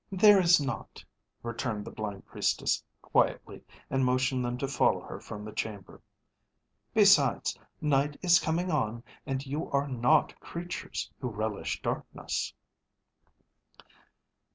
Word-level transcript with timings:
"There 0.11 0.39
is 0.39 0.59
not," 0.59 1.05
returned 1.43 1.85
the 1.85 1.91
blind 1.91 2.25
Priestess 2.25 2.83
quietly 3.03 3.63
and 3.87 4.03
motioned 4.03 4.43
them 4.43 4.57
to 4.57 4.67
follow 4.67 5.01
her 5.01 5.19
from 5.19 5.45
the 5.45 5.51
chamber. 5.51 6.01
"Besides, 6.95 7.55
night 7.81 8.17
is 8.23 8.39
coming 8.39 8.71
on 8.71 9.03
and 9.27 9.45
you 9.45 9.69
are 9.69 9.87
not 9.87 10.39
creatures 10.39 11.11
who 11.19 11.29
relish 11.29 11.83
darkness." 11.83 12.51